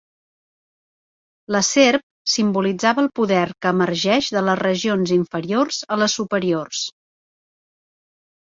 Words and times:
La 1.55 1.61
serp 1.67 2.03
simbolitzava 2.35 3.03
el 3.05 3.09
poder 3.19 3.43
que 3.65 3.73
emergeix 3.79 4.31
de 4.39 4.43
les 4.49 4.59
regions 4.63 5.15
inferiors 5.19 5.83
a 5.97 5.99
les 6.05 6.17
superiors. 6.23 6.83